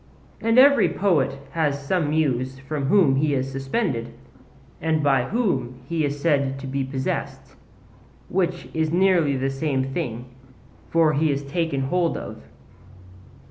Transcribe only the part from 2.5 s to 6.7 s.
from whom he is suspended, and by whom he is said to